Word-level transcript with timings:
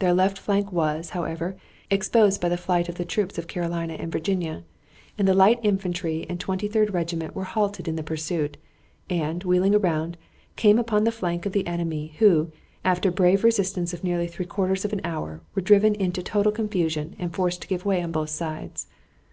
Their 0.00 0.12
left 0.12 0.38
flank 0.40 0.72
was, 0.72 1.10
however, 1.10 1.56
exposed 1.88 2.40
by 2.40 2.48
the 2.48 2.56
flight 2.56 2.88
of 2.88 2.96
the 2.96 3.04
troops 3.04 3.38
of 3.38 3.46
Carolina 3.46 3.92
and 3.94 4.10
Virginia, 4.10 4.64
and 5.16 5.28
the 5.28 5.34
light 5.34 5.60
infantry 5.62 6.26
and 6.28 6.40
Twenty 6.40 6.66
third 6.66 6.92
Regiment 6.92 7.36
were 7.36 7.44
halted 7.44 7.86
in 7.86 7.94
the 7.94 8.02
pursuit, 8.02 8.56
and, 9.08 9.44
wheeling 9.44 9.76
around, 9.76 10.16
came 10.56 10.80
upon 10.80 11.04
the 11.04 11.12
flank 11.12 11.46
of 11.46 11.52
the 11.52 11.68
enemy, 11.68 12.14
who, 12.18 12.50
after 12.84 13.10
a 13.10 13.12
brave 13.12 13.44
resistance 13.44 13.94
of 13.94 14.02
nearly 14.02 14.26
three 14.26 14.46
quarters 14.46 14.84
of 14.84 14.92
an 14.92 15.00
hour, 15.04 15.42
were 15.54 15.62
driven 15.62 15.94
into 15.94 16.24
total 16.24 16.50
confusion 16.50 17.14
and 17.20 17.32
forced 17.32 17.62
to 17.62 17.68
give 17.68 17.84
way 17.84 18.02
on 18.02 18.10
both 18.10 18.30
sides. 18.30 18.88